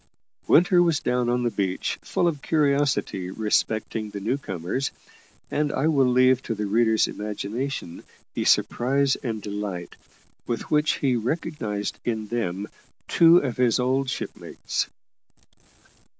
[0.47, 4.89] Winter was down on the beach full of curiosity respecting the new comers,
[5.51, 8.01] and I will leave to the reader's imagination
[8.33, 9.95] the surprise and delight
[10.47, 12.67] with which he recognised in them
[13.07, 14.87] two of his old shipmates.